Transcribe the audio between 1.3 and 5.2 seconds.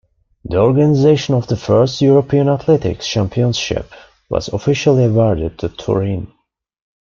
of the first European Athletics Championships was officially